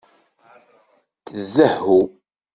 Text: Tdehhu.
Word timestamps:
Tdehhu. 1.25 1.99